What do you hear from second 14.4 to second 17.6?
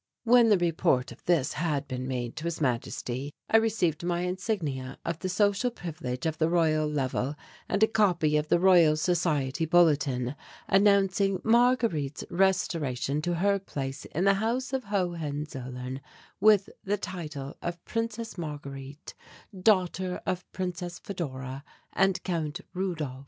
House of Hohenzollern, with the title